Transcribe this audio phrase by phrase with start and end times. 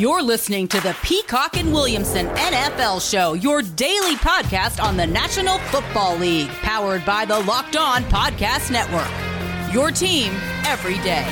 [0.00, 5.58] You're listening to the Peacock and Williamson NFL Show, your daily podcast on the National
[5.58, 9.74] Football League, powered by the Locked On Podcast Network.
[9.74, 10.32] Your team
[10.64, 11.26] every day.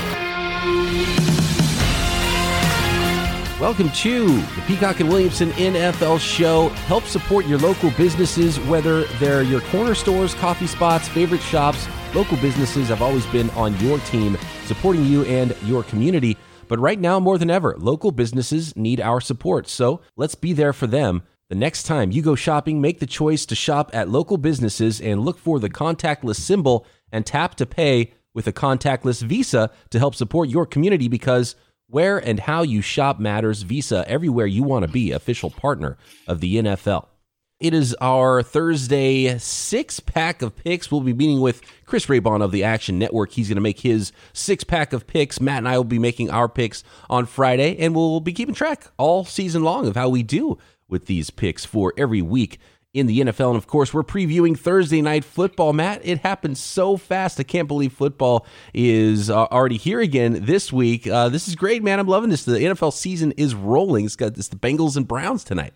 [3.59, 6.69] Welcome to the Peacock and Williamson NFL Show.
[6.69, 11.89] Help support your local businesses, whether they're your corner stores, coffee spots, favorite shops.
[12.15, 16.37] Local businesses have always been on your team, supporting you and your community.
[16.69, 19.69] But right now, more than ever, local businesses need our support.
[19.69, 21.23] So let's be there for them.
[21.49, 25.25] The next time you go shopping, make the choice to shop at local businesses and
[25.25, 30.15] look for the contactless symbol and tap to pay with a contactless Visa to help
[30.15, 33.63] support your community because where and how you shop matters.
[33.63, 37.07] Visa, everywhere you want to be, official partner of the NFL.
[37.61, 40.93] It is our Thursday six pack of picks.
[40.93, 43.33] We'll be meeting with Chris Raybon of the Action Network.
[43.33, 45.41] He's going to make his six pack of picks.
[45.41, 48.87] Matt and I will be making our picks on Friday, and we'll be keeping track
[48.97, 50.57] all season long of how we do
[50.89, 52.61] with these picks for every week
[52.95, 53.49] in the NFL.
[53.49, 55.73] And of course, we're previewing Thursday night football.
[55.73, 57.41] Matt, it happened so fast.
[57.41, 61.09] I can't believe football is uh, already here again this week.
[61.09, 61.99] Uh, this is great, man.
[61.99, 62.45] I'm loving this.
[62.45, 64.05] The NFL season is rolling.
[64.05, 65.75] It's got it's the Bengals and Browns tonight.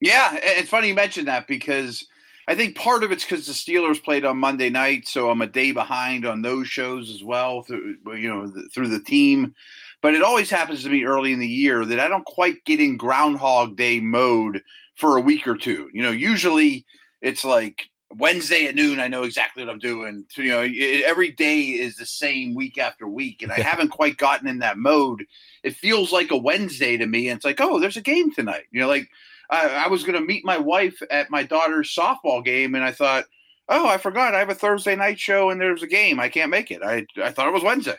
[0.00, 2.06] Yeah, it's funny you mentioned that because
[2.46, 5.46] I think part of it's because the Steelers played on Monday night, so I'm a
[5.46, 7.62] day behind on those shows as well.
[7.62, 9.54] Through you know through the team,
[10.00, 12.80] but it always happens to me early in the year that I don't quite get
[12.80, 14.62] in Groundhog Day mode
[14.94, 15.90] for a week or two.
[15.92, 16.86] You know, usually
[17.20, 19.00] it's like Wednesday at noon.
[19.00, 20.24] I know exactly what I'm doing.
[20.30, 23.88] So, you know, it, every day is the same week after week, and I haven't
[23.88, 25.24] quite gotten in that mode.
[25.62, 28.64] It feels like a Wednesday to me, and it's like, oh, there's a game tonight.
[28.70, 29.08] You know, like
[29.50, 32.92] I, I was going to meet my wife at my daughter's softball game, and I
[32.92, 33.24] thought,
[33.68, 36.20] oh, I forgot I have a Thursday night show and there's a game.
[36.20, 36.82] I can't make it.
[36.82, 37.96] I I thought it was Wednesday.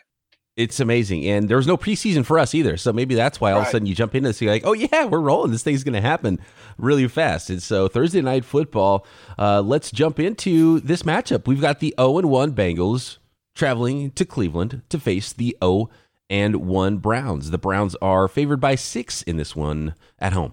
[0.56, 2.76] It's amazing, and there was no preseason for us either.
[2.76, 3.62] So maybe that's why all right.
[3.62, 5.52] of a sudden you jump into this, you're like, oh yeah, we're rolling.
[5.52, 6.38] This thing's going to happen
[6.76, 7.50] really fast.
[7.50, 9.06] And so Thursday night football.
[9.38, 11.46] Uh, let's jump into this matchup.
[11.46, 13.18] We've got the 0 and 1 Bengals
[13.54, 15.88] traveling to Cleveland to face the 0
[16.28, 17.50] and 1 Browns.
[17.50, 20.52] The Browns are favored by six in this one at home.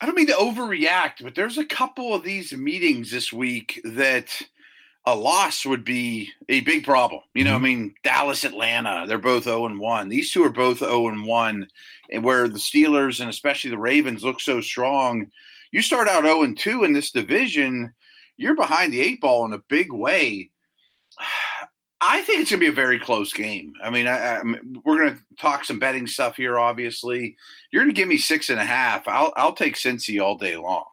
[0.00, 4.40] I don't mean to overreact, but there's a couple of these meetings this week that
[5.04, 7.22] a loss would be a big problem.
[7.34, 7.64] You know, mm-hmm.
[7.64, 10.08] I mean, Dallas, Atlanta, they're both 0 and 1.
[10.08, 11.66] These two are both 0 and 1,
[12.12, 15.26] and where the Steelers and especially the Ravens look so strong.
[15.72, 17.92] You start out 0 and 2 in this division,
[18.36, 20.50] you're behind the eight ball in a big way.
[22.00, 23.72] I think it's going to be a very close game.
[23.82, 24.42] I mean, I, I,
[24.84, 26.58] we're going to talk some betting stuff here.
[26.58, 27.36] Obviously,
[27.72, 29.08] you're going to give me six and a half.
[29.08, 30.84] I'll I'll take Cincy all day long.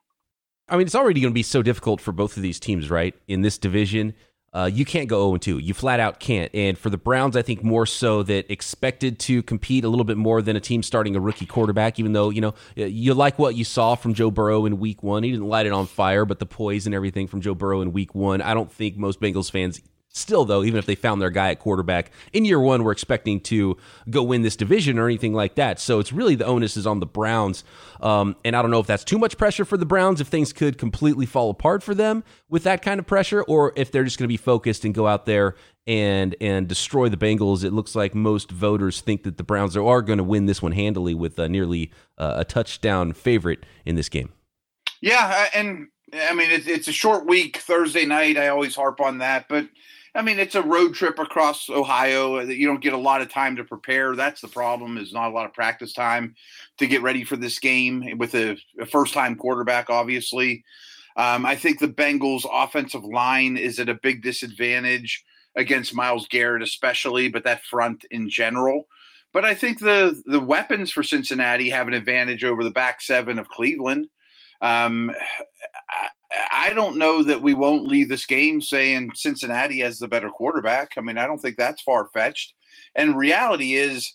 [0.68, 3.14] I mean, it's already going to be so difficult for both of these teams, right?
[3.28, 4.16] In this division,
[4.52, 5.60] uh, you can't go 0 2.
[5.60, 6.50] You flat out can't.
[6.56, 10.18] And for the Browns, I think more so that expected to compete a little bit
[10.18, 13.56] more than a team starting a rookie quarterback, even though, you know, you like what
[13.56, 15.22] you saw from Joe Burrow in week one.
[15.22, 17.92] He didn't light it on fire, but the poise and everything from Joe Burrow in
[17.92, 19.82] week one, I don't think most Bengals fans
[20.16, 23.42] Still, though, even if they found their guy at quarterback in year one, we're expecting
[23.42, 23.76] to
[24.10, 25.78] go win this division or anything like that.
[25.78, 27.66] So it's really the onus is on the Browns.
[28.00, 30.54] Um, and I don't know if that's too much pressure for the Browns, if things
[30.54, 34.18] could completely fall apart for them with that kind of pressure, or if they're just
[34.18, 35.56] going to be focused and go out there
[35.86, 37.66] and and destroy the Bengals.
[37.66, 40.72] It looks like most voters think that the Browns are, going to win this one
[40.72, 44.32] handily with uh, nearly uh, a touchdown favorite in this game.
[45.02, 48.38] Yeah, and I mean it's a short week Thursday night.
[48.38, 49.68] I always harp on that, but
[50.16, 53.30] I mean, it's a road trip across Ohio that you don't get a lot of
[53.30, 54.16] time to prepare.
[54.16, 56.36] That's the problem is not a lot of practice time
[56.78, 60.64] to get ready for this game with a, a first-time quarterback, obviously.
[61.18, 65.24] Um, I think the Bengals' offensive line is at a big disadvantage
[65.58, 68.88] against Myles Garrett, especially, but that front in general.
[69.34, 73.38] But I think the the weapons for Cincinnati have an advantage over the back seven
[73.38, 74.08] of Cleveland.
[74.62, 75.12] Um,
[76.52, 80.94] I don't know that we won't leave this game saying Cincinnati has the better quarterback.
[80.98, 82.54] I mean, I don't think that's far fetched.
[82.96, 84.14] And reality is,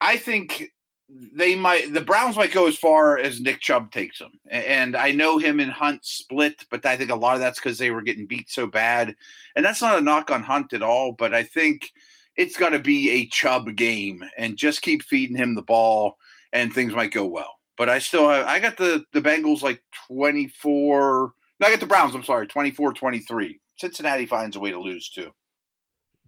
[0.00, 0.70] I think
[1.08, 4.32] they might the Browns might go as far as Nick Chubb takes them.
[4.50, 7.78] And I know him and Hunt split, but I think a lot of that's because
[7.78, 9.14] they were getting beat so bad.
[9.56, 11.92] And that's not a knock on Hunt at all, but I think
[12.36, 16.16] it's got to be a Chubb game and just keep feeding him the ball
[16.52, 17.53] and things might go well.
[17.76, 21.32] But I still have, I got the, the Bengals like 24.
[21.60, 23.60] No, I got the Browns, I'm sorry, 24 23.
[23.76, 25.30] Cincinnati finds a way to lose too.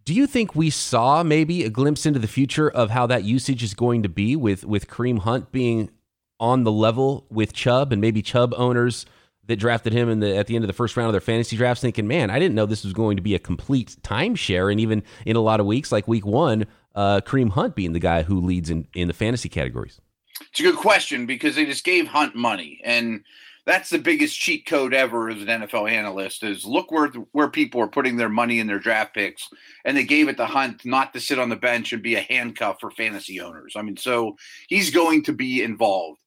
[0.04, 3.62] Do you think we saw maybe a glimpse into the future of how that usage
[3.62, 5.90] is going to be with with Kareem Hunt being
[6.38, 9.06] on the level with Chubb and maybe Chubb owners
[9.46, 11.56] that drafted him in the at the end of the first round of their fantasy
[11.56, 14.80] drafts thinking, man, I didn't know this was going to be a complete timeshare, and
[14.80, 18.22] even in a lot of weeks like week one, uh, Kareem Hunt being the guy
[18.22, 20.00] who leads in in the fantasy categories.
[20.40, 23.24] It's a good question because they just gave Hunt money, and
[23.64, 26.42] that's the biggest cheat code ever as an NFL analyst.
[26.44, 29.48] Is look where where people are putting their money in their draft picks,
[29.84, 32.20] and they gave it to Hunt not to sit on the bench and be a
[32.20, 33.74] handcuff for fantasy owners.
[33.76, 34.36] I mean, so
[34.68, 36.20] he's going to be involved.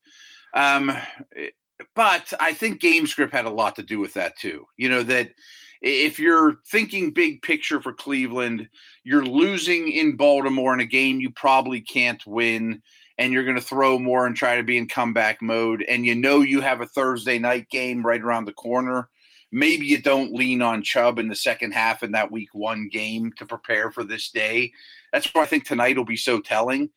[0.53, 0.91] Um,
[1.95, 4.65] but I think game script had a lot to do with that too.
[4.77, 5.29] You know that
[5.81, 8.67] if you're thinking big picture for Cleveland,
[9.03, 12.81] you're losing in Baltimore in a game you probably can't win
[13.19, 16.15] and you're going to throw more and try to be in comeback mode, and you
[16.15, 19.09] know you have a Thursday night game right around the corner,
[19.51, 23.33] maybe you don't lean on Chubb in the second half in that week one game
[23.37, 24.71] to prepare for this day.
[25.11, 26.89] That's why I think tonight will be so telling.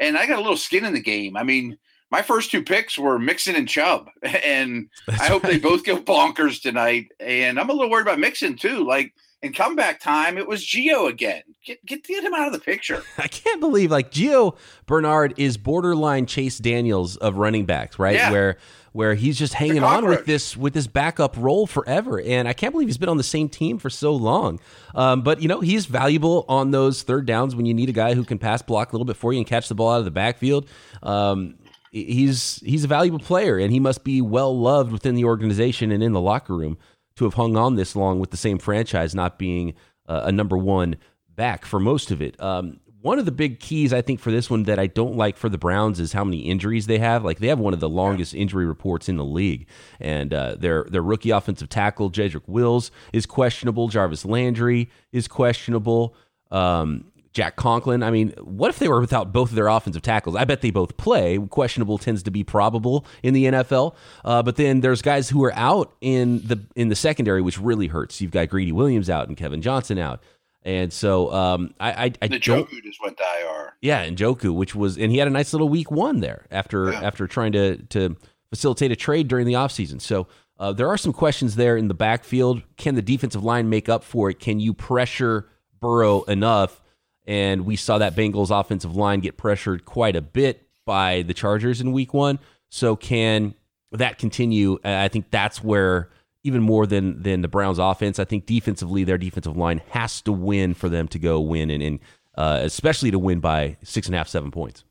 [0.00, 1.36] And I got a little skin in the game.
[1.36, 1.78] I mean,
[2.10, 5.52] my first two picks were Mixon and Chubb, and That's I hope right.
[5.52, 7.12] they both go bonkers tonight.
[7.20, 8.84] And I'm a little worried about Mixon too.
[8.84, 11.42] Like in comeback time, it was Gio again.
[11.64, 13.02] Get, get get him out of the picture.
[13.18, 14.56] I can't believe like Gio
[14.86, 18.14] Bernard is borderline Chase Daniels of running backs, right?
[18.14, 18.30] Yeah.
[18.30, 18.56] Where
[18.92, 22.72] where he's just hanging on with this with this backup role forever, and I can't
[22.72, 24.58] believe he's been on the same team for so long.
[24.94, 28.14] Um, but you know he's valuable on those third downs when you need a guy
[28.14, 30.04] who can pass block a little bit for you and catch the ball out of
[30.04, 30.68] the backfield.
[31.02, 31.56] Um,
[31.92, 36.02] he's he's a valuable player, and he must be well loved within the organization and
[36.02, 36.78] in the locker room
[37.18, 39.74] to have hung on this long with the same franchise not being
[40.06, 40.96] uh, a number one
[41.34, 42.40] back for most of it.
[42.42, 45.36] Um, one of the big keys I think for this one that I don't like
[45.36, 47.24] for the Browns is how many injuries they have.
[47.24, 49.68] Like they have one of the longest injury reports in the league,
[50.00, 53.88] and uh, their their rookie offensive tackle Jedrick Wills is questionable.
[53.88, 56.14] Jarvis Landry is questionable.
[56.50, 58.02] Um, Jack Conklin.
[58.02, 60.34] I mean, what if they were without both of their offensive tackles?
[60.34, 61.38] I bet they both play.
[61.38, 63.94] Questionable tends to be probable in the NFL.
[64.24, 67.86] Uh, but then there's guys who are out in the in the secondary, which really
[67.86, 68.20] hurts.
[68.20, 70.20] You've got Greedy Williams out and Kevin Johnson out.
[70.64, 73.76] And so um, I, I, I Njoku just went to IR.
[73.82, 77.02] Yeah, Njoku, which was and he had a nice little week one there after yeah.
[77.02, 78.16] after trying to to
[78.50, 80.00] facilitate a trade during the offseason.
[80.00, 80.26] So
[80.58, 82.62] uh, there are some questions there in the backfield.
[82.78, 84.40] Can the defensive line make up for it?
[84.40, 85.48] Can you pressure
[85.80, 86.80] Burrow enough?
[87.28, 91.82] And we saw that Bengals offensive line get pressured quite a bit by the Chargers
[91.82, 92.38] in week one.
[92.70, 93.54] So can
[93.92, 94.78] that continue?
[94.82, 96.08] I think that's where
[96.42, 100.32] even more than than the Browns offense, I think defensively their defensive line has to
[100.32, 102.00] win for them to go win and, and
[102.36, 104.84] uh, especially to win by six and a half, seven points.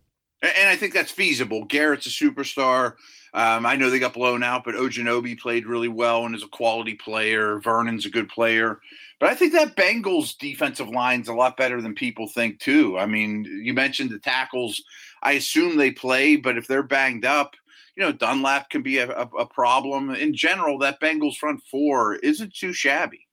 [0.44, 1.66] And I think that's feasible.
[1.66, 2.94] Garrett's a superstar.
[3.33, 6.48] Um, I know they got blown out, but Ogunjobi played really well and is a
[6.48, 7.60] quality player.
[7.60, 8.80] Vernon's a good player.
[9.19, 13.00] But I think that Bengals defensive line's a lot better than people think too.
[13.00, 14.84] I mean, you mentioned the tackles.
[15.24, 17.56] I assume they play, but if they're banged up,
[17.96, 20.12] you know, Dunlap can be a, a, a problem.
[20.12, 23.28] In general, that Bengals front four isn't too shabby.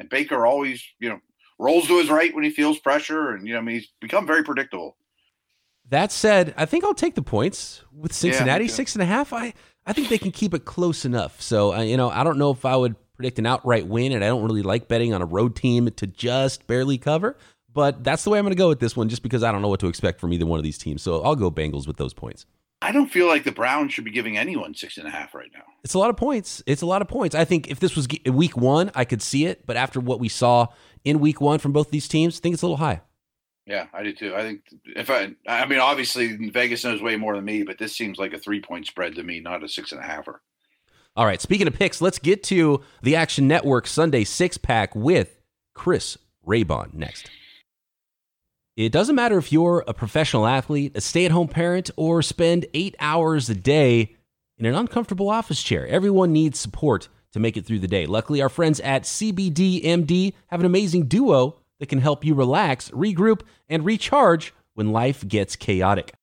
[0.00, 1.20] And Baker always, you know,
[1.62, 4.26] rolls to his right when he feels pressure, and you know, I mean, he's become
[4.26, 4.96] very predictable.
[5.88, 9.32] That said, I think I'll take the points with Cincinnati yeah, six and a half.
[9.32, 9.54] I
[9.86, 11.40] I think they can keep it close enough.
[11.40, 14.24] So uh, you know, I don't know if I would predict an outright win, and
[14.24, 17.38] I don't really like betting on a road team to just barely cover.
[17.72, 19.62] But that's the way I'm going to go with this one, just because I don't
[19.62, 21.02] know what to expect from either one of these teams.
[21.02, 22.46] So I'll go Bengals with those points.
[22.82, 25.50] I don't feel like the Browns should be giving anyone six and a half right
[25.54, 25.62] now.
[25.84, 26.64] It's a lot of points.
[26.66, 27.36] It's a lot of points.
[27.36, 29.64] I think if this was week one, I could see it.
[29.66, 30.66] But after what we saw
[31.04, 33.02] in week one from both these teams, I think it's a little high.
[33.66, 34.34] Yeah, I do too.
[34.34, 37.96] I think if I, I mean, obviously Vegas knows way more than me, but this
[37.96, 40.38] seems like a three point spread to me, not a six and a halfer.
[41.14, 45.36] All right, speaking of picks, let's get to the Action Network Sunday six pack with
[45.74, 46.16] Chris
[46.46, 47.30] Raybon next.
[48.78, 52.64] It doesn't matter if you're a professional athlete, a stay at home parent, or spend
[52.72, 54.16] eight hours a day
[54.56, 55.86] in an uncomfortable office chair.
[55.86, 58.06] Everyone needs support to make it through the day.
[58.06, 63.42] Luckily, our friends at CBDMD have an amazing duo that can help you relax, regroup,
[63.68, 66.14] and recharge when life gets chaotic.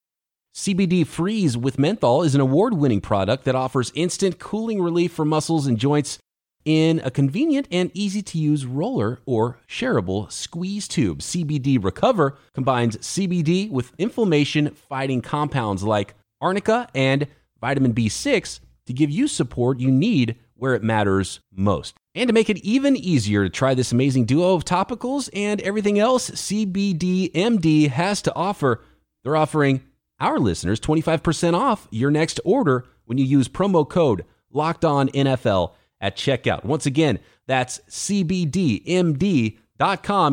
[0.54, 5.24] CBD Freeze with Menthol is an award winning product that offers instant cooling relief for
[5.24, 6.18] muscles and joints
[6.64, 11.20] in a convenient and easy to use roller or shareable squeeze tube.
[11.20, 17.28] CBD Recover combines CBD with inflammation fighting compounds like arnica and
[17.60, 21.94] vitamin B6 to give you support you need where it matters most.
[22.16, 26.00] And to make it even easier to try this amazing duo of topicals and everything
[26.00, 28.82] else CBDMD has to offer,
[29.22, 29.82] they're offering
[30.20, 35.72] our listeners 25% off your next order when you use promo code locked on NFL
[36.00, 36.64] at checkout.
[36.64, 39.56] Once again, that's CBDMD.com.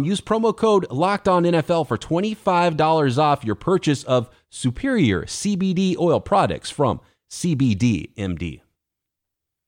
[0.03, 6.19] Use promo code locked on NFL for $25 off your purchase of superior CBD oil
[6.19, 8.61] products from CBDMD.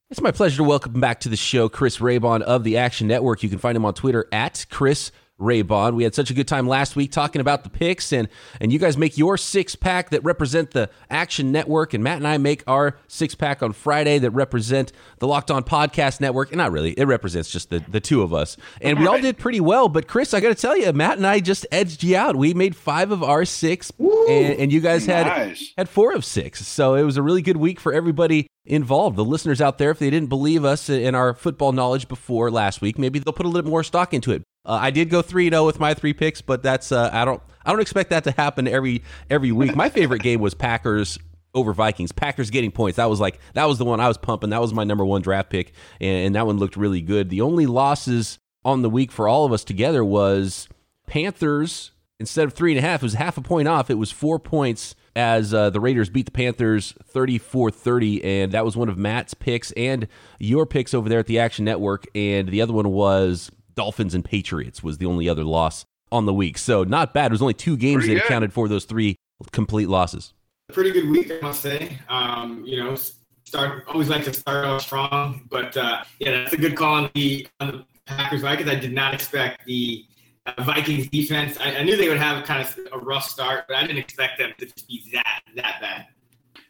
[0.10, 3.44] It's my pleasure to welcome back to the show Chris Raybon of the Action Network.
[3.44, 5.96] You can find him on Twitter at Chris Raybon.
[5.96, 8.28] We had such a good time last week talking about the picks, and
[8.60, 12.28] and you guys make your six pack that represent the Action Network, and Matt and
[12.28, 16.50] I make our six pack on Friday that represent the Locked On Podcast Network.
[16.50, 19.38] And not really, it represents just the the two of us, and we all did
[19.38, 19.90] pretty well.
[19.90, 22.36] But Chris, I got to tell you, Matt and I just edged you out.
[22.36, 25.74] We made five of our six, and, and, you guys had nice.
[25.78, 26.66] had four of six.
[26.68, 29.16] So it was a really good week for everybody involved.
[29.16, 32.82] The listeners out there, if they didn't believe us in our football knowledge before last
[32.82, 34.44] week, maybe they'll put a little more stock into it.
[34.66, 37.42] Uh, I did go three zero with my three picks, but that's uh, I don't
[37.66, 39.76] I don't expect that to happen every every week.
[39.76, 41.18] My favorite game was Packers
[41.54, 42.12] over Vikings.
[42.12, 42.98] Packers getting points.
[42.98, 44.50] That was like that was the one I was pumping.
[44.50, 47.30] That was my number one draft pick, and, and that one looked really good.
[47.30, 50.68] The only losses on the week for all of us together was
[51.08, 51.92] Panthers.
[52.22, 53.90] Instead of three and a half, it was half a point off.
[53.90, 58.24] It was four points as uh, the Raiders beat the Panthers 34 30.
[58.24, 60.06] And that was one of Matt's picks and
[60.38, 62.06] your picks over there at the Action Network.
[62.14, 66.34] And the other one was Dolphins and Patriots, was the only other loss on the
[66.34, 66.58] week.
[66.58, 67.28] So not bad.
[67.28, 68.26] It was only two games Pretty that good.
[68.26, 69.16] accounted for those three
[69.54, 70.34] complete losses.
[70.74, 71.98] pretty good week, I must say.
[72.10, 72.98] Um, you know,
[73.46, 77.10] start always like to start off strong, but uh, yeah, that's a good call on
[77.14, 78.70] the, on the Packers Vikings.
[78.70, 80.04] I did not expect the
[80.46, 81.58] uh, Vikings defense.
[81.60, 84.40] I, I knew they would have kind of a rough start, but I didn't expect
[84.40, 86.06] them to just be that that bad.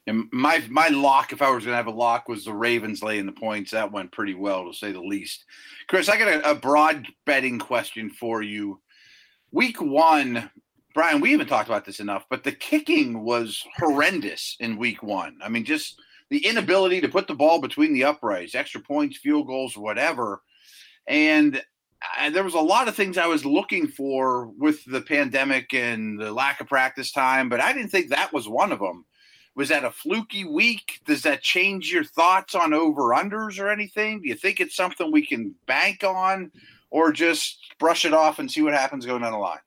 [0.07, 3.01] And my my lock, if I was going to have a lock, was the Ravens
[3.03, 3.71] laying the points.
[3.71, 5.45] That went pretty well, to say the least.
[5.89, 8.79] Chris, I got a, a broad betting question for you.
[9.51, 10.51] Week one,
[10.93, 15.39] Brian, we haven't talked about this enough, but the kicking was horrendous in week one.
[15.43, 19.48] I mean, just the inability to put the ball between the uprights, extra points, field
[19.48, 20.43] goals, whatever.
[21.08, 21.60] And
[22.31, 26.31] there was a lot of things I was looking for with the pandemic and the
[26.31, 29.05] lack of practice time, but I didn't think that was one of them.
[29.59, 31.01] Was that a fluky week?
[31.05, 34.21] Does that change your thoughts on over unders or anything?
[34.21, 36.49] Do you think it's something we can bank on
[36.91, 39.59] or just brush it off and see what happens going down the line?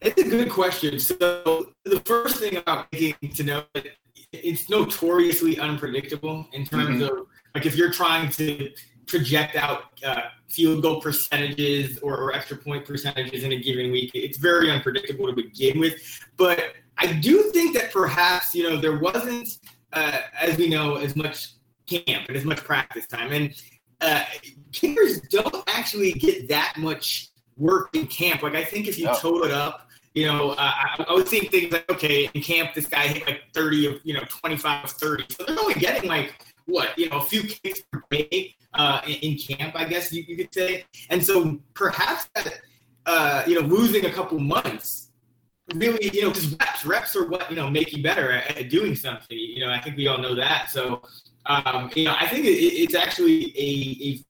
[0.00, 0.98] It's a good question.
[0.98, 3.86] So the first thing about making to know that
[4.32, 7.10] it's notoriously unpredictable in terms Mhm.
[7.10, 8.72] of like if you're trying to
[9.06, 14.10] project out uh, field goal percentages or, or extra point percentages in a given week.
[14.14, 16.00] It's very unpredictable to begin with.
[16.38, 19.58] But I do think that perhaps, you know, there wasn't,
[19.92, 21.52] uh, as we know, as much
[21.86, 23.32] camp and as much practice time.
[23.32, 23.54] And
[24.00, 24.24] uh,
[24.72, 28.42] kickers don't actually get that much work in camp.
[28.42, 31.50] Like, I think if you total it up, you know, uh, I, I would think
[31.50, 34.90] things like, okay, in camp, this guy hit like 30 of, you know, 25 of
[34.92, 35.24] 30.
[35.28, 36.34] So they're only getting like,
[36.64, 40.24] what, you know, a few kicks per day uh, in, in camp, I guess you,
[40.26, 40.84] you could say.
[41.10, 42.60] And so perhaps, that,
[43.04, 45.10] uh, you know, losing a couple months
[45.74, 48.70] really, you know, because reps, reps are what, you know, make you better at, at
[48.70, 49.36] doing something.
[49.36, 50.70] You know, I think we all know that.
[50.70, 51.02] So,
[51.46, 54.24] um, you know, I think it, it's actually a, a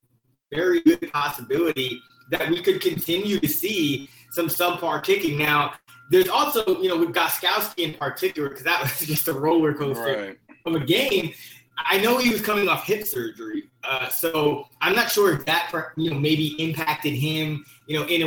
[0.54, 2.00] very good possibility
[2.30, 5.38] that we could continue to see some subpar kicking.
[5.38, 5.74] Now,
[6.10, 10.02] there's also, you know, with Gostkowski in particular, because that was just a roller coaster
[10.04, 10.38] Right.
[10.64, 11.32] of a game.
[11.78, 15.70] I know he was coming off hip surgery, uh, so I'm not sure if that
[15.98, 18.26] you know maybe impacted him, you know, in a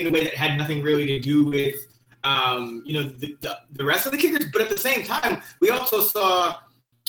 [0.00, 1.76] in a way that had nothing really to do with
[2.24, 4.46] um, you know the, the, the rest of the kickers.
[4.52, 6.56] But at the same time, we also saw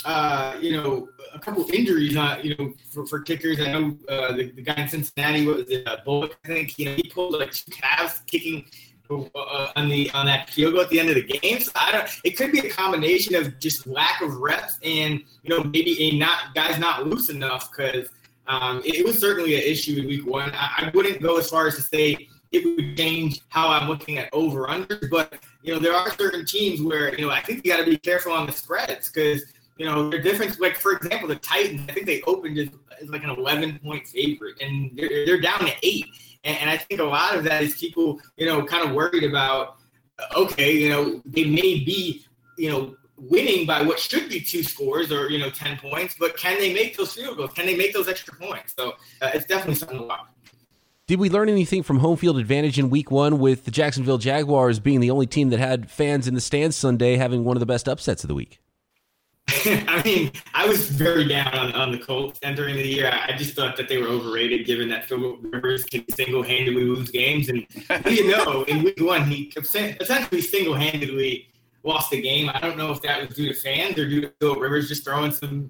[0.04, 3.60] uh, you know a couple of injuries, uh, you know, for, for kickers.
[3.60, 6.38] I know uh, the, the guy in Cincinnati, what was it, uh, Bullock?
[6.46, 8.66] I think you know he pulled like two calves kicking
[9.10, 11.60] uh, on the on that field goal at the end of the game.
[11.60, 12.10] So I don't.
[12.24, 16.18] It could be a combination of just lack of reps and you know maybe a
[16.18, 18.10] not guys not loose enough because
[18.48, 20.52] um, it, was certainly an issue in week one.
[20.54, 24.18] I, I wouldn't go as far as to say it would change how I'm looking
[24.18, 25.34] at over under, but
[25.64, 27.98] you know there are certain teams where you know I think you got to be
[27.98, 29.44] careful on the spreads because
[29.78, 30.60] you know the difference.
[30.60, 32.70] Like for example, the Titans, I think they opened as,
[33.02, 36.08] as like an 11 point favorite, and they're, they're down to eight.
[36.46, 39.24] And, and I think a lot of that is people, you know, kind of worried
[39.24, 39.78] about,
[40.36, 42.24] okay, you know, they may be,
[42.58, 46.38] you know, winning by what should be two scores or, you know, 10 points, but
[46.38, 47.52] can they make those field goals?
[47.54, 48.74] Can they make those extra points?
[48.78, 50.28] So uh, it's definitely something to watch.
[51.08, 54.80] Did we learn anything from home field advantage in week one with the Jacksonville Jaguars
[54.80, 57.68] being the only team that had fans in the stands Sunday having one of the
[57.68, 58.60] best upsets of the week?
[59.48, 63.12] I mean, I was very down on, on the Colts entering the year.
[63.14, 67.50] I just thought that they were overrated, given that Philip Rivers can single-handedly lose games.
[67.50, 67.68] And
[68.10, 71.50] you know, in week one, he essentially single-handedly
[71.84, 72.50] lost the game.
[72.52, 75.04] I don't know if that was due to fans or due to Philip Rivers just
[75.04, 75.70] throwing some,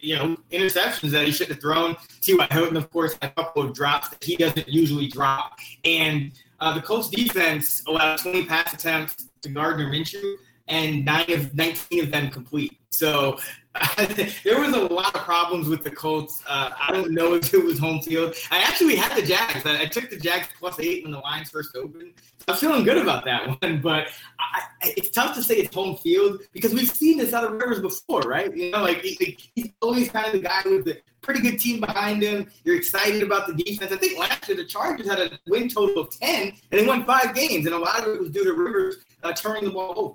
[0.00, 1.96] you know, interceptions that he shouldn't have thrown.
[2.20, 2.46] T.Y.
[2.50, 5.58] Hilton, of course, had a couple of drops that he doesn't usually drop.
[5.84, 10.36] And uh, the Colts defense allowed 20 pass attempts to Gardner Minshew.
[10.68, 12.78] And nine of 19 of them complete.
[12.90, 13.38] So
[14.44, 16.42] there was a lot of problems with the Colts.
[16.46, 18.34] Uh, I don't know if it was home field.
[18.50, 19.66] I actually had the Jags.
[19.66, 22.12] I, I, took the Jags plus eight when the lines first opened.
[22.48, 24.08] I was feeling good about that one, but
[24.38, 27.80] I, it's tough to say it's home field because we've seen this out of Rivers
[27.80, 28.54] before, right?
[28.56, 31.80] You know, like he, he's always kind of the guy with the pretty good team
[31.80, 32.48] behind him.
[32.64, 33.92] You're excited about the defense.
[33.92, 37.04] I think last year the Chargers had a win total of 10 and they won
[37.04, 39.94] five games, and a lot of it was due to Rivers uh, turning the ball
[39.96, 40.14] over.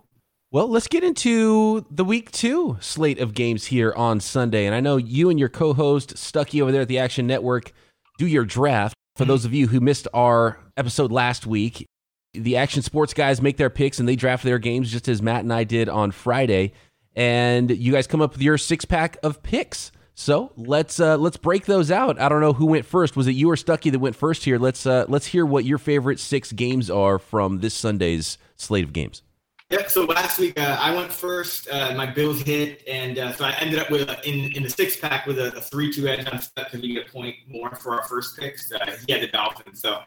[0.53, 4.65] Well, let's get into the week two slate of games here on Sunday.
[4.65, 7.71] And I know you and your co host, Stuckey, over there at the Action Network,
[8.17, 8.93] do your draft.
[9.15, 11.87] For those of you who missed our episode last week,
[12.33, 15.43] the Action Sports guys make their picks and they draft their games just as Matt
[15.43, 16.73] and I did on Friday.
[17.15, 19.93] And you guys come up with your six pack of picks.
[20.15, 22.19] So let's uh, let's break those out.
[22.19, 23.15] I don't know who went first.
[23.15, 24.59] Was it you or Stuckey that went first here?
[24.59, 28.91] Let's uh, let's hear what your favorite six games are from this Sunday's slate of
[28.91, 29.23] games.
[29.71, 31.69] Yeah, so last week uh, I went first.
[31.69, 34.97] Uh, my Bills hit, and uh, so I ended up with in in the six
[34.97, 37.95] pack with a, a three two edge on Steph because get a point more for
[37.95, 38.69] our first picks.
[38.69, 40.01] Uh, he had the Dolphins, so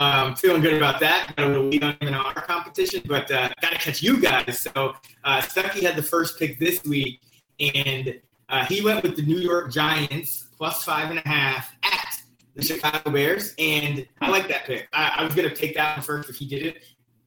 [0.00, 1.34] um, feeling good about that.
[1.36, 4.18] Got a little lead on him in our competition, but uh, got to catch you
[4.18, 4.60] guys.
[4.60, 7.20] So uh, Stuckey had the first pick this week,
[7.60, 12.22] and uh, he went with the New York Giants plus five and a half at
[12.54, 14.88] the Chicago Bears, and I like that pick.
[14.94, 16.84] I, I was going to take that one first if he did it.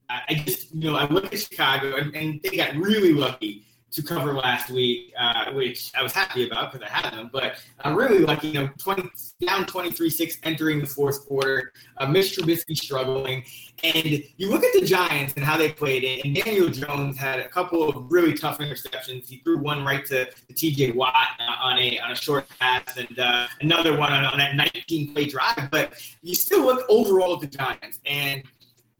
[0.08, 4.02] I just, you know, I look at Chicago and, and they got really lucky to
[4.02, 7.30] cover last week, uh, which I was happy about because I had them.
[7.32, 9.02] But I'm really lucky, you know, 20,
[9.46, 11.72] down 23-6 entering the fourth quarter.
[11.96, 13.42] Uh, Mitch Trubisky struggling.
[13.84, 17.40] And you look at the Giants and how they played it, and Daniel Jones had
[17.40, 19.28] a couple of really tough interceptions.
[19.28, 20.92] He threw one right to, to T.J.
[20.92, 25.12] Watt on a on a short pass, and uh, another one on, on that 19
[25.12, 25.70] play drive.
[25.70, 28.42] But you still look overall at the Giants, and–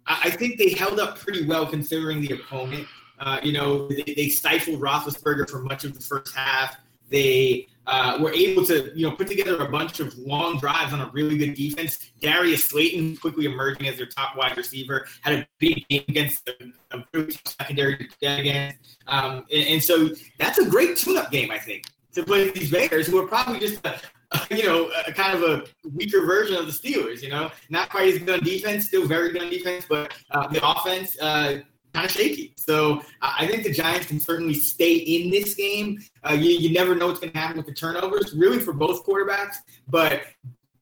[0.06, 2.86] I think they held up pretty well considering the opponent.
[3.18, 6.76] Uh, you know, they, they, stifled Roethlisberger for much of the first half.
[7.08, 11.00] They uh, were able to, you know, put together a bunch of long drives on
[11.00, 12.10] a really good defense.
[12.20, 17.04] Darius Slayton quickly emerging as their top wide receiver had a big game against a,
[17.14, 18.78] really secondary against.
[19.06, 23.06] Um, and, and, so that's a great tune-up game, I think, to play these Bears,
[23.06, 24.00] who are probably just a,
[24.50, 27.22] you know, a kind of a weaker version of the Steelers.
[27.22, 30.48] You know, not quite as good on defense, still very good on defense, but uh,
[30.48, 31.60] the offense uh,
[31.92, 32.52] kind of shaky.
[32.56, 35.98] So I think the Giants can certainly stay in this game.
[36.28, 39.04] Uh, you, you never know what's going to happen with the turnovers, really for both
[39.04, 39.56] quarterbacks,
[39.88, 40.22] but.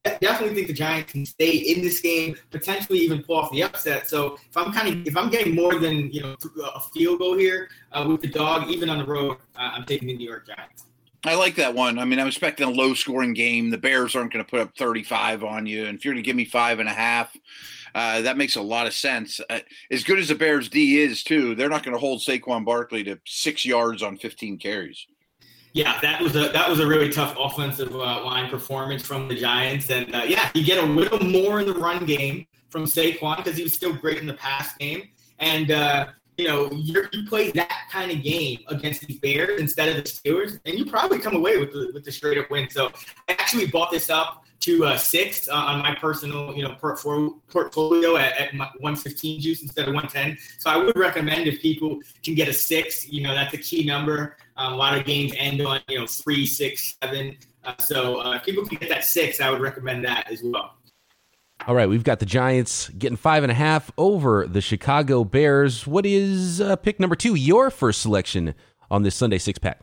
[0.07, 3.63] I definitely think the Giants can stay in this game, potentially even pull off the
[3.63, 4.07] upset.
[4.07, 6.35] So if I'm kind of if I'm getting more than you know
[6.75, 10.07] a field goal here uh, with the dog, even on the road, uh, I'm taking
[10.07, 10.85] the New York Giants.
[11.25, 11.97] I like that one.
[11.97, 13.71] I mean, I'm expecting a low scoring game.
[13.71, 15.85] The Bears aren't going to put up 35 on you.
[15.85, 17.35] And if you're going to give me five and a half,
[17.95, 19.41] uh, that makes a lot of sense.
[19.49, 19.59] Uh,
[19.89, 23.03] as good as the Bears D is, too, they're not going to hold Saquon Barkley
[23.05, 25.07] to six yards on 15 carries.
[25.73, 29.35] Yeah, that was a that was a really tough offensive uh, line performance from the
[29.35, 33.35] Giants, and uh, yeah, you get a little more in the run game from Saquon
[33.35, 35.09] because he was still great in the pass game,
[35.39, 39.95] and uh, you know, you play that kind of game against these Bears instead of
[39.95, 42.69] the Steelers, and you probably come away with the, with the straight up win.
[42.69, 42.91] So
[43.29, 48.17] I actually bought this up to uh, six uh, on my personal, you know, portfolio
[48.17, 50.37] at, at 115 juice instead of 110.
[50.57, 53.85] So I would recommend if people can get a six, you know, that's a key
[53.85, 54.37] number.
[54.57, 57.37] Um, a lot of games end on, you know, three, six, seven.
[57.63, 60.74] Uh, so uh, if people can get that six, I would recommend that as well.
[61.67, 65.87] All right, we've got the Giants getting five and a half over the Chicago Bears.
[65.87, 67.33] What is uh, pick number two?
[67.33, 68.53] Your first selection
[68.91, 69.79] on this Sunday six pack?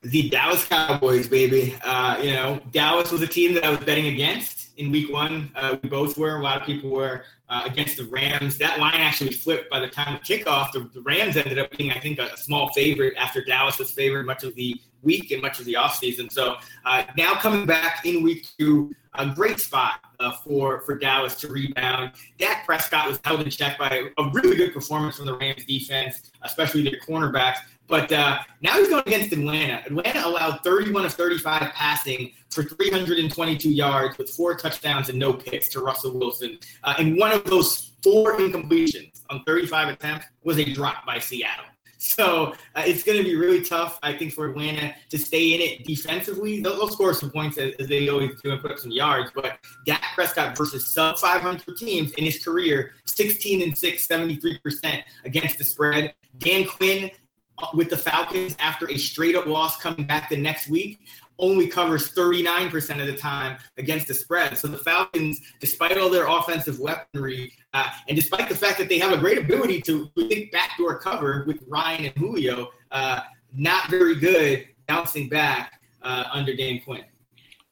[0.00, 1.76] The Dallas Cowboys, baby.
[1.84, 5.50] Uh, you know, Dallas was a team that I was betting against in Week One.
[5.54, 6.36] Uh, we both were.
[6.36, 8.56] A lot of people were uh, against the Rams.
[8.56, 10.72] That line actually flipped by the time of kickoff.
[10.72, 13.90] The, the Rams ended up being, I think, a, a small favorite after Dallas was
[13.90, 16.30] favored much of the week and much of the offseason.
[16.30, 21.34] So uh, now coming back in week two, a great spot uh, for for Dallas
[21.36, 22.12] to rebound.
[22.38, 26.30] Dak Prescott was held in check by a really good performance from the Rams defense,
[26.42, 27.58] especially their cornerbacks.
[27.88, 29.82] But uh, now he's going against Atlanta.
[29.86, 35.68] Atlanta allowed 31 of 35 passing for 322 yards with four touchdowns and no picks
[35.70, 36.58] to Russell Wilson.
[36.84, 41.64] Uh, and one of those four incompletions on 35 attempts was a drop by Seattle.
[41.98, 45.60] So uh, it's going to be really tough, I think, for Atlanta to stay in
[45.60, 46.62] it defensively.
[46.62, 49.32] They'll, they'll score some points as, as, they always do and put up some yards.
[49.34, 55.58] But Dak Prescott versus sub 500 teams in his career, 16 and 6, 73% against
[55.58, 56.14] the spread.
[56.38, 57.10] Dan Quinn
[57.58, 61.00] uh, with the Falcons after a straight up loss coming back the next week.
[61.38, 64.56] Only covers 39% of the time against the spread.
[64.58, 68.98] So the Falcons, despite all their offensive weaponry, uh, and despite the fact that they
[68.98, 73.20] have a great ability to think backdoor cover with Ryan and Julio, uh,
[73.52, 77.04] not very good bouncing back uh, under Dan Quinn.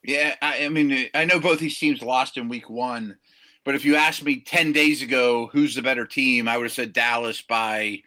[0.05, 3.16] Yeah, I, I mean, I know both these teams lost in week one,
[3.64, 6.72] but if you asked me 10 days ago who's the better team, I would have
[6.72, 8.02] said Dallas by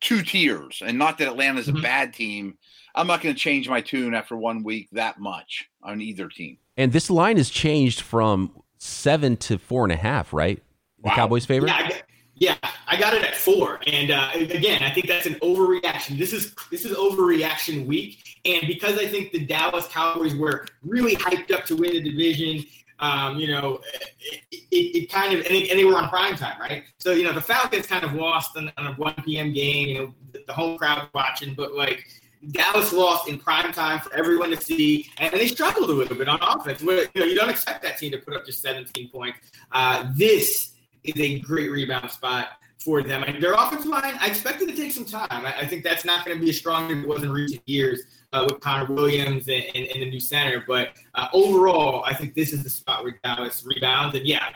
[0.00, 0.82] two tiers.
[0.84, 1.78] And not that Atlanta's mm-hmm.
[1.78, 2.56] a bad team.
[2.94, 6.58] I'm not going to change my tune after one week that much on either team.
[6.76, 10.62] And this line has changed from seven to four and a half, right?
[11.02, 11.14] The wow.
[11.14, 11.68] Cowboys' favorite?
[11.68, 12.02] Yeah, I,
[12.36, 13.80] yeah, I got it at four.
[13.86, 16.18] And uh, again, I think that's an overreaction.
[16.18, 21.16] This is this is overreaction week, and because I think the Dallas Cowboys were really
[21.16, 22.64] hyped up to win the division,
[22.98, 26.36] um, you know, it, it, it kind of and, it, and, they were on prime
[26.36, 26.84] time, right?
[26.98, 29.52] So you know, the Falcons kind of lost on, on a 1 p.m.
[29.52, 29.88] game.
[29.88, 32.04] You know, the, the home crowd watching, but like
[32.50, 36.28] Dallas lost in prime time for everyone to see, and they struggled a little bit
[36.28, 36.82] on offense.
[36.82, 39.38] Where, you know, you don't expect that team to put up just 17 points.
[39.72, 40.72] Uh, this
[41.04, 43.22] is a great rebound spot for them.
[43.22, 45.28] And their offensive line, I expect it to take some time.
[45.30, 47.62] I, I think that's not going to be as strong as it was in recent
[47.66, 48.02] years
[48.32, 50.62] uh, with Connor Williams and, and, and, the new center.
[50.66, 54.16] But uh, overall, I think this is the spot where Dallas rebounds.
[54.16, 54.50] And yeah,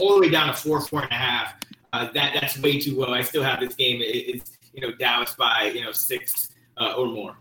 [0.00, 1.54] all the way down to four, four and a half.
[1.92, 3.12] Uh, that that's way too low.
[3.12, 4.02] I still have this game.
[4.02, 7.36] It, it's you know Dallas by you know six uh, or more.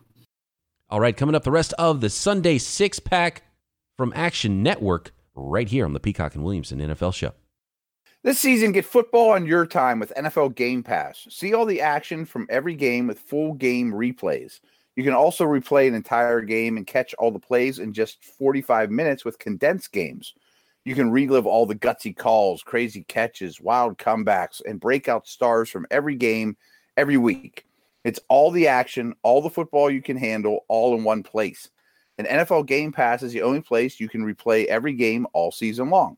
[0.90, 3.44] All right, coming up, the rest of the Sunday six pack
[3.98, 7.34] from Action Network right here on the Peacock and Williamson NFL Show.
[8.24, 11.28] This season, get football on your time with NFL Game Pass.
[11.30, 14.62] See all the action from every game with full game replays.
[14.96, 18.90] You can also replay an entire game and catch all the plays in just 45
[18.90, 20.34] minutes with condensed games.
[20.86, 25.86] You can relive all the gutsy calls, crazy catches, wild comebacks, and breakout stars from
[25.92, 26.58] every game
[26.96, 27.66] every week.
[28.06, 31.72] It's all the action, all the football you can handle, all in one place.
[32.20, 35.90] And NFL Game Pass is the only place you can replay every game all season
[35.90, 36.16] long.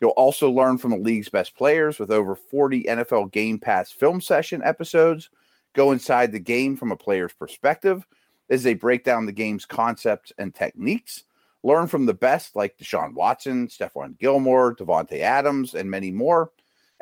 [0.00, 4.20] You'll also learn from the league's best players with over 40 NFL Game Pass film
[4.20, 5.30] session episodes.
[5.72, 8.04] Go inside the game from a player's perspective
[8.50, 11.22] as they break down the game's concepts and techniques.
[11.62, 16.50] Learn from the best like Deshaun Watson, Stephon Gilmore, Davante Adams, and many more.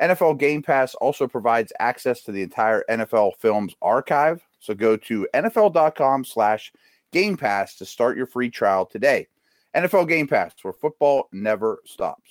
[0.01, 4.41] NFL Game Pass also provides access to the entire NFL Films archive.
[4.59, 6.71] So go to NFL.com slash
[7.11, 9.27] Game Pass to start your free trial today.
[9.75, 12.29] NFL Game Pass, where football never stops.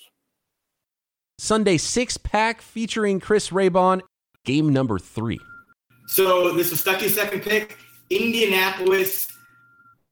[1.38, 4.00] Sunday six pack featuring Chris Raybon,
[4.44, 5.38] game number three.
[6.09, 7.76] So this is Stuckey's second pick.
[8.11, 9.28] Indianapolis,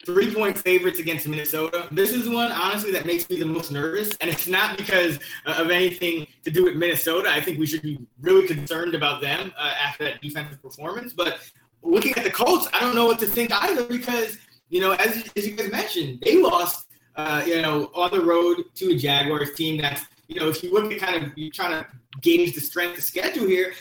[0.06, 1.88] three point favorites against Minnesota.
[1.90, 4.16] This is one, honestly, that makes me the most nervous.
[4.20, 7.28] And it's not because of anything to do with Minnesota.
[7.28, 11.12] I think we should be really concerned about them uh, after that defensive performance.
[11.12, 11.40] But
[11.82, 14.38] looking at the Colts, I don't know what to think either because,
[14.68, 18.64] you know, as, as you guys mentioned, they lost, uh, you know, on the road
[18.76, 21.82] to a Jaguars team that's you know, if you look at kind of you're trying
[21.82, 21.86] to
[22.20, 23.74] gauge the strength of schedule here,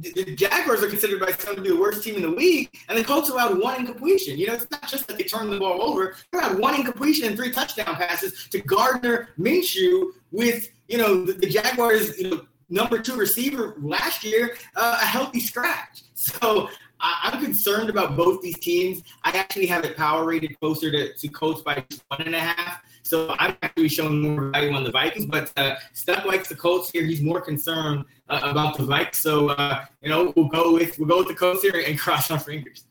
[0.00, 2.98] the, Jaguars are considered by some to be the worst team in the league, and
[2.98, 4.38] the Colts allowed one incompletion.
[4.38, 7.26] You know, it's not just that they turned the ball over; they had one incompletion
[7.26, 12.46] and three touchdown passes to Gardner Minshew with you know the, the Jaguars, you know,
[12.68, 16.02] number two receiver last year, uh, a healthy scratch.
[16.14, 16.68] So
[17.00, 19.02] I, am concerned about both these teams.
[19.24, 22.82] I actually have it power rated closer to, to Colts by one and a half.
[23.10, 26.92] So I'm actually showing more value on the Vikings, but uh, Stuck likes the Colts
[26.92, 27.02] here.
[27.02, 29.16] He's more concerned uh, about the Vikes.
[29.16, 32.30] So uh, you know, we'll go with we'll go with the Colts here and cross
[32.30, 32.84] our fingers.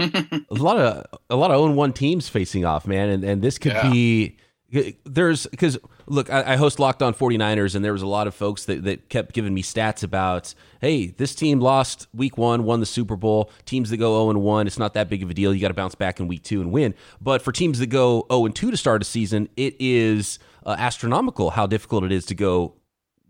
[0.00, 3.56] a lot of a lot of own one teams facing off, man, and and this
[3.56, 3.92] could yeah.
[3.92, 4.38] be
[5.04, 8.34] there's because look, I, I, host Locked On 49ers, and there was a lot of
[8.34, 12.80] folks that, that kept giving me stats about, hey, this team lost week one, won
[12.80, 13.50] the Super Bowl.
[13.66, 15.54] Teams that go 0 and 1, it's not that big of a deal.
[15.54, 16.94] You got to bounce back in week two and win.
[17.20, 20.76] But for teams that go 0 and 2 to start a season, it is uh,
[20.78, 22.74] astronomical how difficult it is to go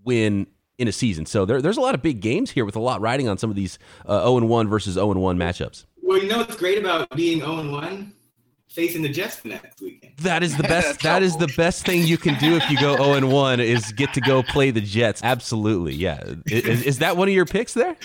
[0.04, 0.46] win
[0.78, 1.26] in a season.
[1.26, 3.50] So there, there's a lot of big games here with a lot riding on some
[3.50, 5.84] of these uh, 0 1 versus 0 and 1 matchups.
[6.02, 8.13] Well, you know what's great about being 0 and 1?
[8.74, 10.16] Facing the Jets next weekend.
[10.18, 11.00] That is the best.
[11.02, 13.92] that is the best thing you can do if you go zero and one is
[13.92, 15.22] get to go play the Jets.
[15.22, 16.22] Absolutely, yeah.
[16.46, 17.96] Is, is that one of your picks there?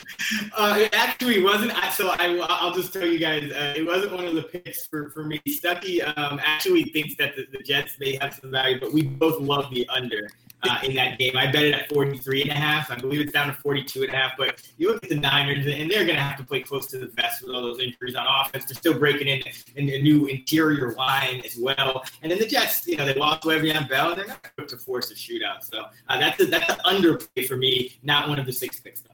[0.55, 1.71] Uh, it actually wasn't.
[1.93, 5.09] So I, will just tell you guys, uh, it wasn't one of the picks for,
[5.09, 5.41] for me.
[5.47, 9.41] Stuckey um, actually thinks that the, the Jets may have some value, but we both
[9.41, 10.29] love the under
[10.63, 11.37] uh, in that game.
[11.37, 12.91] I bet it at 43 and a half.
[12.91, 14.33] I believe it's down to 42 and a half.
[14.37, 16.99] But you look at the Niners, and they're going to have to play close to
[16.99, 18.65] the vest with all those injuries on offense.
[18.65, 19.41] They're still breaking in,
[19.75, 20.58] in a new interior
[20.95, 22.03] line as well.
[22.21, 24.77] And then the Jets, you know, they lost Le'Veon Bell, and they're not equipped to
[24.77, 25.63] force a shootout.
[25.63, 29.01] So uh, that's a, that's an underplay for me, not one of the six picks.
[29.01, 29.09] Though.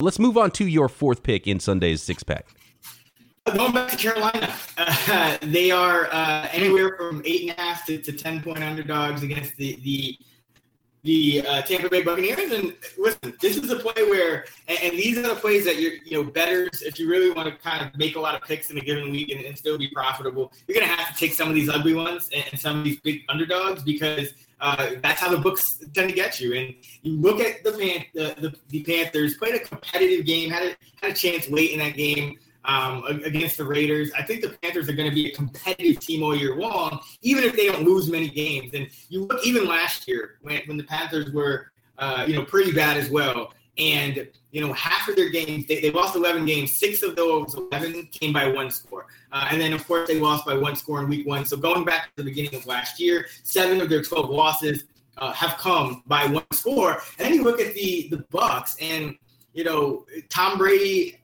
[0.00, 2.46] Let's move on to your fourth pick in Sunday's six pack.
[3.56, 7.98] Going back to Carolina, uh, they are uh, anywhere from eight and a half to,
[7.98, 10.18] to ten point underdogs against the the
[11.02, 12.52] the uh, Tampa Bay Buccaneers.
[12.52, 15.94] And listen, this is a play where, and, and, these are the plays that you're,
[16.04, 18.70] you know, betters, if you really want to kind of make a lot of picks
[18.70, 21.32] in a given week and, and still be profitable, you're going to have to take
[21.32, 25.20] some of these ugly ones and, and some of these big underdogs because uh, that's
[25.20, 26.54] how the books tend to get you.
[26.54, 30.62] And you look at the, Pan- the, the, the Panthers, played a competitive game, had
[30.64, 34.12] a, had a chance late in that game um, against the Raiders.
[34.16, 37.42] I think the Panthers are going to be a competitive team all year long, even
[37.42, 38.74] if they don't lose many games.
[38.74, 42.70] And you look even last year when, when the Panthers were, uh, you know, pretty
[42.70, 43.54] bad as well.
[43.78, 46.72] And, you know, half of their games, they, they lost 11 games.
[46.72, 49.06] Six of those 11 came by one score.
[49.32, 51.46] Uh, and then, of course, they lost by one score in week one.
[51.46, 54.84] So going back to the beginning of last year, seven of their 12 losses
[55.16, 57.00] uh, have come by one score.
[57.18, 59.16] And then you look at the the Bucks, and
[59.52, 61.18] you know Tom Brady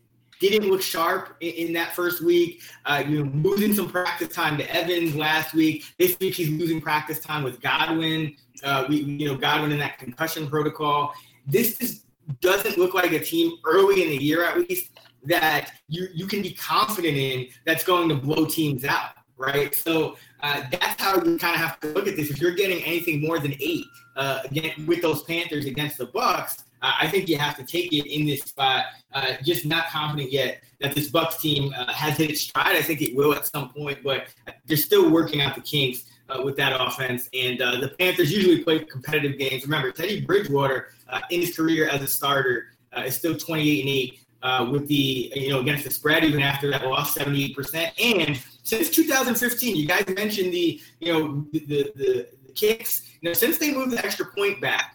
[0.50, 2.62] didn't look sharp in, in that first week.
[2.84, 5.84] Uh, you know, losing some practice time to Evans last week.
[5.98, 8.34] This week he's losing practice time with Godwin.
[8.62, 11.12] Uh, we, you know, Godwin in that concussion protocol.
[11.46, 12.04] This is,
[12.40, 14.90] doesn't look like a team early in the year, at least,
[15.24, 19.74] that you you can be confident in that's going to blow teams out, right?
[19.74, 22.30] So uh, that's how you kind of have to look at this.
[22.30, 26.64] If you're getting anything more than eight uh, again with those Panthers against the Bucks,
[27.00, 28.86] I think you have to take it in this spot.
[29.12, 32.76] Uh, just not confident yet that this Bucks team uh, has hit its stride.
[32.76, 34.26] I think it will at some point, but
[34.66, 37.28] they're still working out the kinks uh, with that offense.
[37.32, 39.64] And uh, the Panthers usually play competitive games.
[39.64, 42.66] Remember, Teddy Bridgewater uh, in his career as a starter
[43.04, 44.20] is still 28 and 8.
[44.42, 48.90] Uh, with the you know against the spread even after that loss 78% and since
[48.90, 53.92] 2015 you guys mentioned the you know the, the, the kicks know since they moved
[53.92, 54.93] the extra point back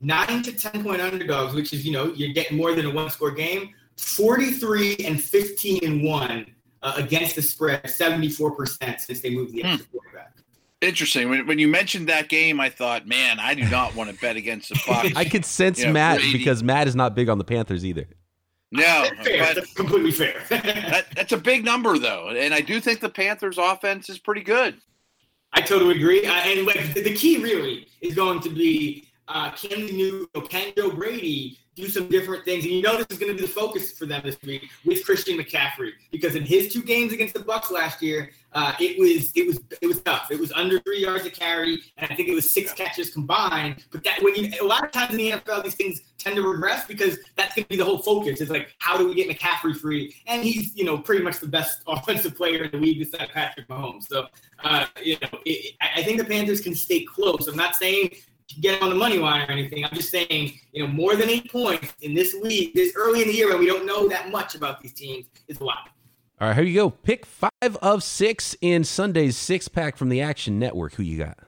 [0.00, 3.10] nine to 10 point underdogs, which is, you know, you're getting more than a one
[3.10, 6.46] score game, 43 and 15 and one
[6.82, 9.96] uh, against the spread, 74% since they moved the extra hmm.
[9.96, 10.36] quarterback.
[10.80, 11.28] Interesting.
[11.28, 14.36] When, when you mentioned that game, I thought, man, I do not want to bet
[14.36, 15.10] against the Bucks.
[15.16, 16.38] I could sense you know, Matt Brady.
[16.38, 18.08] because Matt is not big on the Panthers either.
[18.72, 19.54] No, fair.
[19.54, 20.42] that's completely fair.
[20.48, 24.42] that, that's a big number, though, and I do think the Panthers' offense is pretty
[24.42, 24.80] good.
[25.52, 26.24] I totally agree.
[26.24, 30.90] Uh, and like, the key really is going to be uh, can new, can Joe
[30.90, 32.64] Brady do some different things?
[32.64, 35.04] And you know this is going to be the focus for them this week with
[35.04, 39.30] Christian McCaffrey because in his two games against the Bucks last year, uh, it was
[39.36, 40.32] it was it was tough.
[40.32, 43.84] It was under three yards to carry, and I think it was six catches combined.
[43.92, 46.42] But that when you a lot of times in the NFL, these things tend to
[46.42, 48.40] regress because that's going to be the whole focus.
[48.40, 50.16] Is like how do we get McCaffrey free?
[50.26, 53.68] And he's you know pretty much the best offensive player in the league besides Patrick
[53.68, 54.08] Mahomes.
[54.08, 54.26] So
[54.64, 57.46] uh, you know it, I think the Panthers can stay close.
[57.46, 58.10] I'm not saying
[58.60, 59.84] get on the money line or anything.
[59.84, 63.28] I'm just saying, you know, more than eight points in this league, this early in
[63.28, 65.88] the year and we don't know that much about these teams is a lot.
[66.40, 66.90] All right, here you go.
[66.90, 67.50] Pick five
[67.82, 70.94] of six in Sunday's six pack from the Action Network.
[70.94, 71.38] Who you got?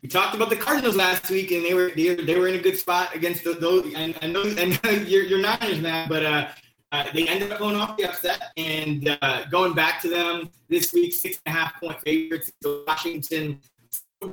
[0.00, 2.62] We talked about the Cardinals last week, and they were they, they were in a
[2.62, 3.92] good spot against those.
[3.94, 4.42] And I know,
[5.06, 6.48] you're, you're Niners man, but uh,
[6.92, 10.92] uh, they ended up going off the upset and uh, going back to them this
[10.92, 12.52] week, six and a half point favorites.
[12.60, 13.60] The Washington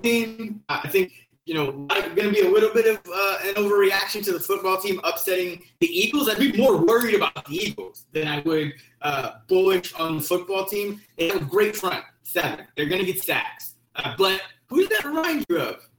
[0.04, 1.72] team, I think you know,
[2.16, 5.64] going to be a little bit of uh, an overreaction to the football team upsetting
[5.80, 6.30] the Eagles.
[6.30, 10.66] I'd be more worried about the Eagles than I would uh, bullish on the football
[10.66, 11.02] team.
[11.18, 12.68] They have a great front seven.
[12.78, 13.74] They're going to get sacks.
[13.96, 15.90] Uh, but who does that remind you of?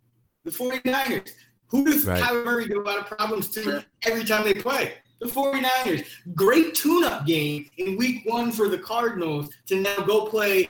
[0.44, 1.30] The 49ers.
[1.66, 2.22] Who does right.
[2.22, 4.94] Kyler Murray give a lot of problems to every time they play?
[5.20, 6.06] The 49ers.
[6.36, 10.68] Great tune-up game in week one for the Cardinals to now go play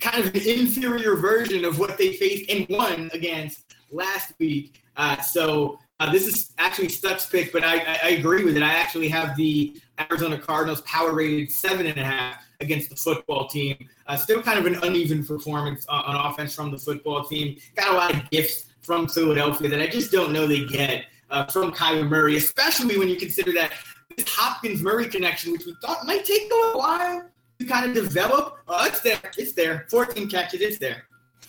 [0.00, 4.82] kind of an inferior version of what they faced and won against last week.
[4.96, 8.62] Uh, so uh, this is actually Stuck's pick, but I, I, agree with it.
[8.62, 13.46] I actually have the Arizona Cardinals power rated seven and a half against the football
[13.48, 13.76] team.
[14.06, 17.56] Uh, still kind of an uneven performance on, on, offense from the football team.
[17.76, 21.46] Got a lot of gifts from Philadelphia that I just don't know they get uh,
[21.46, 23.72] from Kyler Murray, especially when you consider that
[24.16, 28.58] this Hopkins Murray connection, which we thought might take a while to kind of develop.
[28.66, 29.20] Uh, it's there.
[29.38, 29.86] It's there.
[29.88, 30.60] 14 catches.
[30.60, 31.04] It's there.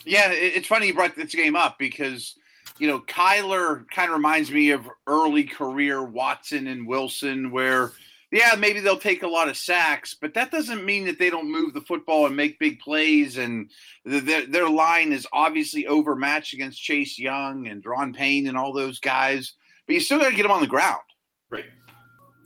[0.05, 2.35] Yeah, it's funny you brought this game up because
[2.77, 7.91] you know Kyler kind of reminds me of early career Watson and Wilson, where
[8.31, 11.51] yeah maybe they'll take a lot of sacks, but that doesn't mean that they don't
[11.51, 13.37] move the football and make big plays.
[13.37, 13.69] And
[14.03, 18.99] their their line is obviously overmatched against Chase Young and Daron Payne and all those
[18.99, 19.53] guys,
[19.87, 21.01] but you still got to get them on the ground.
[21.49, 21.65] Right.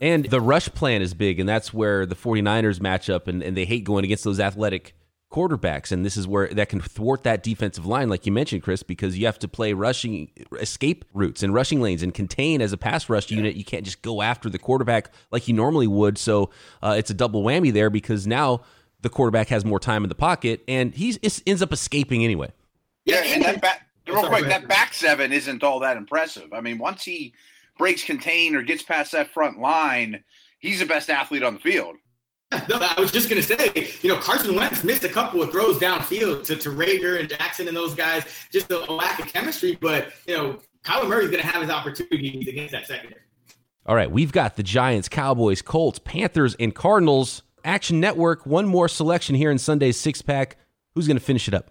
[0.00, 3.56] And the rush plan is big, and that's where the 49ers match up, and, and
[3.56, 4.94] they hate going against those athletic
[5.30, 8.82] quarterbacks and this is where that can thwart that defensive line like you mentioned Chris
[8.82, 12.78] because you have to play rushing escape routes and rushing lanes and contain as a
[12.78, 16.48] pass rush unit you can't just go after the quarterback like you normally would so
[16.82, 18.62] uh, it's a double whammy there because now
[19.00, 22.50] the quarterback has more time in the pocket, and he ends up escaping anyway.
[23.04, 26.52] Yeah, and that back, real quick, that back seven isn't all that impressive.
[26.52, 27.32] I mean, once he
[27.78, 30.24] breaks contain or gets past that front line,
[30.58, 31.96] he's the best athlete on the field.
[32.68, 35.50] No, I was just going to say, you know, Carson Wentz missed a couple of
[35.50, 39.26] throws downfield to, to Reagor and Jackson and those guys, just a, a lack of
[39.26, 39.76] chemistry.
[39.78, 43.20] But, you know, Kyler Murray's going to have his opportunities against that secondary.
[43.84, 47.42] All right, we've got the Giants, Cowboys, Colts, Panthers, and Cardinals.
[47.64, 50.56] Action Network, one more selection here in Sunday's six pack.
[50.94, 51.70] Who's going to finish it up?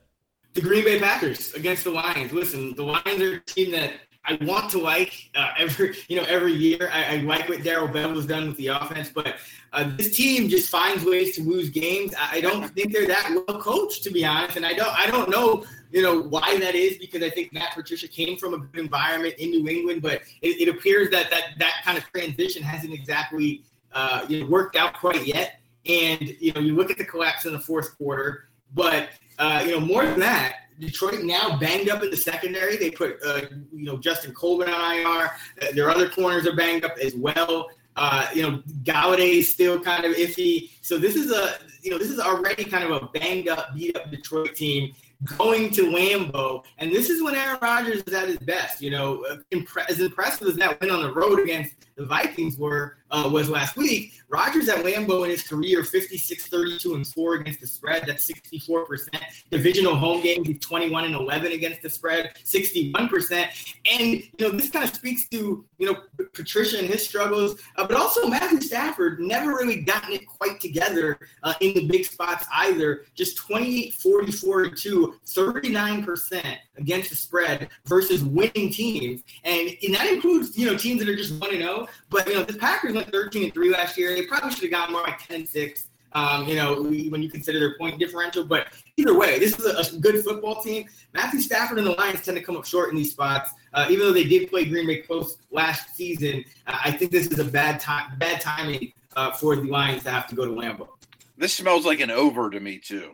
[0.53, 2.31] The Green Bay Packers against the Lions.
[2.33, 3.93] Listen, the Lions are a team that
[4.27, 6.89] I want to like uh, every you know every year.
[6.91, 9.35] I, I like what Darrell Bevell has done with the offense, but
[9.73, 12.13] uh, this team just finds ways to lose games.
[12.17, 15.29] I, don't think they're that well coached, to be honest, and I don't I don't
[15.29, 18.79] know you know why that is because I think Matt Patricia came from a good
[18.79, 22.93] environment in New England, but it, it appears that that that kind of transition hasn't
[22.93, 25.59] exactly uh, you know, worked out quite yet.
[25.85, 29.71] And you know you look at the collapse in the fourth quarter, but uh, you
[29.71, 32.77] know more than that Detroit now banged up in the secondary.
[32.77, 33.41] They put, uh,
[33.73, 35.31] you know, Justin Coleman on IR.
[35.73, 37.69] Their other corners are banged up as well.
[37.97, 40.69] Uh, you know, Golladay is still kind of iffy.
[40.81, 43.97] So this is a, you know, this is already kind of a banged up, beat
[43.97, 44.93] up Detroit team
[45.37, 48.81] going to Lambeau, and this is when Aaron Rodgers is at his best.
[48.81, 52.97] You know, impre- as impressive as that win on the road against the Vikings were
[53.11, 54.13] uh, was last week.
[54.29, 58.03] Rodgers at Lambeau in his career 56, 32, and 4 against the spread.
[58.05, 59.07] That's 64%.
[59.49, 63.47] Divisional home games, he's 21 and 11 against the spread, 61%.
[63.89, 66.01] And, you know, this kind of speaks to, you know,
[66.33, 71.19] Patricia and his struggles, uh, but also Matthew Stafford never really gotten it quite together
[71.43, 73.05] uh, in the big spots either.
[73.15, 79.23] Just 28, 44, 2, 39% against the spread versus winning teams.
[79.45, 81.86] And, and that includes, you know, teams that are just 1 0.
[82.09, 84.13] But, you know, the Packers went 13 and 3 last year.
[84.15, 85.85] They probably should have gotten more like 10-6.
[86.13, 88.43] Um, you know, when you consider their point differential.
[88.43, 90.85] But either way, this is a, a, good football team.
[91.13, 93.51] Matthew Stafford and the Lions tend to come up short in these spots.
[93.73, 97.27] Uh, even though they did play Green Bay close last season, uh, I think this
[97.27, 100.51] is a bad time, bad timing uh, for the Lions to have to go to
[100.51, 100.87] Lambeau.
[101.37, 103.13] This smells like an over to me too.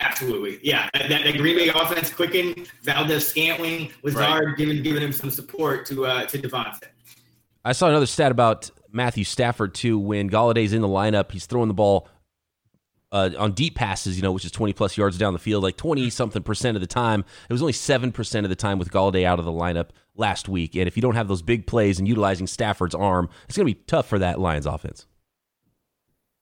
[0.00, 0.88] Absolutely, yeah.
[0.94, 2.68] That, that Green Bay offense quickened.
[2.84, 4.56] Valdes-Scantling, Lazard right.
[4.56, 6.84] giving giving him some support to uh, to Davante.
[7.64, 9.98] I saw another stat about Matthew Stafford too.
[9.98, 12.08] When Golladay's in the lineup, he's throwing the ball
[13.12, 15.76] uh, on deep passes, you know, which is 20 plus yards down the field, like
[15.76, 17.24] 20 something percent of the time.
[17.48, 20.76] It was only 7% of the time with Golladay out of the lineup last week.
[20.76, 23.74] And if you don't have those big plays and utilizing Stafford's arm, it's going to
[23.74, 25.06] be tough for that Lions offense.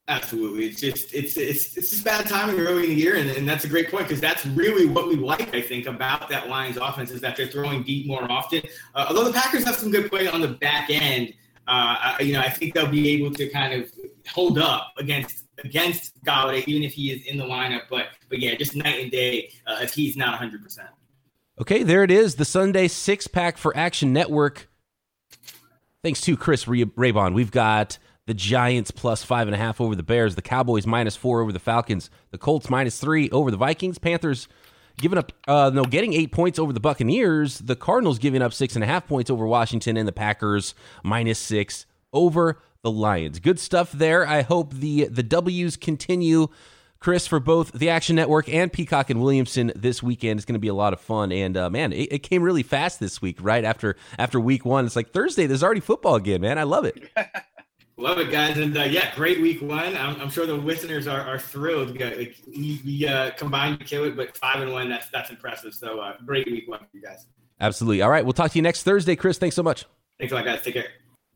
[0.09, 3.47] Absolutely, it's just it's it's it's just bad timing early in the year, and, and
[3.47, 5.55] that's a great point because that's really what we like.
[5.55, 8.62] I think about that Lions offense is that they're throwing deep more often.
[8.94, 11.35] Uh, although the Packers have some good play on the back end,
[11.66, 13.92] uh, you know I think they'll be able to kind of
[14.27, 17.83] hold up against against Golladay, even if he is in the lineup.
[17.90, 20.62] But but yeah, just night and day uh, if he's not 100.
[20.62, 20.88] percent
[21.61, 24.71] Okay, there it is, the Sunday six pack for Action Network.
[26.03, 30.03] Thanks to Chris Raybon, we've got the Giants plus five and a half over the
[30.03, 33.97] Bears, the Cowboys minus four over the Falcons, the Colts minus three over the Vikings,
[33.99, 34.49] Panthers
[34.99, 38.75] giving up uh, no getting eight points over the Buccaneers, the Cardinals giving up six
[38.75, 43.41] and a half points over Washington, and the Packers minus six over the Lions.
[43.41, 44.27] Good stuff there.
[44.27, 46.49] I hope the the W's continue.
[47.01, 50.59] Chris, for both the Action Network and Peacock and Williamson this weekend is going to
[50.59, 51.33] be a lot of fun.
[51.33, 54.85] And uh, man, it, it, came really fast this week, right after after week one.
[54.85, 55.47] It's like Thursday.
[55.47, 56.59] There's already football again, man.
[56.59, 57.09] I love it.
[58.01, 59.97] Love it, guys, and uh, yeah, great week one.
[59.97, 61.99] I'm, I'm, sure the listeners are, are thrilled.
[61.99, 65.75] We, we uh, combined to kill it, but five and one, that's that's impressive.
[65.75, 67.27] So uh, great week one for you guys.
[67.61, 68.03] Absolutely.
[68.03, 69.39] All right, we'll talk to you next Thursday, Chris.
[69.39, 69.85] Thanks so much.
[70.17, 70.63] Thanks a lot, guys.
[70.63, 70.87] Take care.